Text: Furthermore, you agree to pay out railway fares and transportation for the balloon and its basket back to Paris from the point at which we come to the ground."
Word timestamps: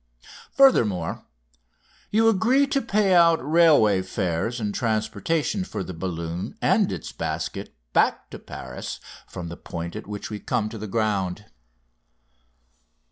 Furthermore, 0.53 1.27
you 2.09 2.27
agree 2.27 2.65
to 2.65 2.81
pay 2.81 3.13
out 3.13 3.37
railway 3.39 4.01
fares 4.01 4.59
and 4.59 4.73
transportation 4.73 5.63
for 5.63 5.83
the 5.83 5.93
balloon 5.93 6.57
and 6.59 6.91
its 6.91 7.11
basket 7.11 7.75
back 7.93 8.31
to 8.31 8.39
Paris 8.39 8.99
from 9.27 9.49
the 9.49 9.57
point 9.57 9.95
at 9.95 10.07
which 10.07 10.31
we 10.31 10.39
come 10.39 10.69
to 10.69 10.79
the 10.79 10.87
ground." 10.87 11.45